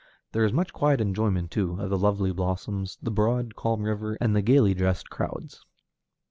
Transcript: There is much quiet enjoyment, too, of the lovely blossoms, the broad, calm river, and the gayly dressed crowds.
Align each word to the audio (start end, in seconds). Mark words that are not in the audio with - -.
There 0.31 0.43
is 0.43 0.51
much 0.51 0.73
quiet 0.73 0.99
enjoyment, 0.99 1.51
too, 1.51 1.79
of 1.79 1.91
the 1.91 1.97
lovely 1.99 2.31
blossoms, 2.31 2.97
the 3.03 3.11
broad, 3.11 3.55
calm 3.55 3.83
river, 3.83 4.17
and 4.19 4.35
the 4.35 4.41
gayly 4.41 4.73
dressed 4.73 5.11
crowds. 5.11 5.63